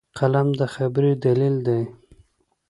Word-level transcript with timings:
قلم 0.17 0.47
د 0.59 0.61
خبرې 0.73 1.11
دلیل 1.25 1.55
دی 1.67 1.81